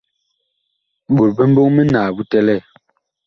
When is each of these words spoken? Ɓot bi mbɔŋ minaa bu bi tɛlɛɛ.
Ɓot 1.15 1.29
bi 1.35 1.43
mbɔŋ 1.51 1.67
minaa 1.75 2.07
bu 2.15 2.21
bi 2.23 2.23
tɛlɛɛ. 2.31 2.57